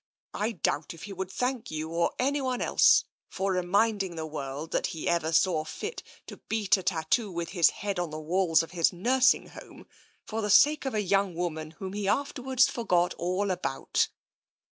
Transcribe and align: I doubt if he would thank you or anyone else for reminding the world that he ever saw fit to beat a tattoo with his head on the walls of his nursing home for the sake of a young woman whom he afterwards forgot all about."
I 0.33 0.53
doubt 0.53 0.95
if 0.95 1.03
he 1.03 1.13
would 1.13 1.29
thank 1.31 1.69
you 1.69 1.91
or 1.91 2.11
anyone 2.17 2.59
else 2.59 3.03
for 3.29 3.51
reminding 3.53 4.15
the 4.15 4.25
world 4.25 4.71
that 4.71 4.87
he 4.87 5.07
ever 5.07 5.31
saw 5.31 5.63
fit 5.63 6.01
to 6.25 6.37
beat 6.49 6.75
a 6.75 6.81
tattoo 6.81 7.31
with 7.31 7.49
his 7.49 7.69
head 7.69 7.99
on 7.99 8.09
the 8.09 8.19
walls 8.19 8.63
of 8.63 8.71
his 8.71 8.91
nursing 8.91 9.49
home 9.49 9.85
for 10.25 10.41
the 10.41 10.49
sake 10.49 10.85
of 10.85 10.95
a 10.95 11.03
young 11.03 11.35
woman 11.35 11.75
whom 11.77 11.93
he 11.93 12.07
afterwards 12.07 12.67
forgot 12.67 13.13
all 13.19 13.51
about." 13.51 14.07